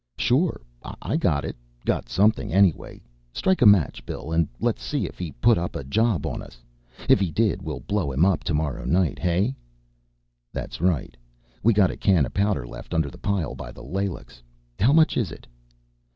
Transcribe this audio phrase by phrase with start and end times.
[0.17, 0.59] "Sure
[0.99, 1.55] I got it!
[1.85, 3.03] Got something, anyway.
[3.33, 6.63] Strike a match, Bill, and let's see if he put up a job on us.
[7.07, 9.53] If he did, we'll blow him up to morrow night, hey?"
[10.51, 11.15] "That's right.
[11.61, 14.41] We got a can o' powder left under the pile by the laylocks.
[14.79, 15.45] How much is it?"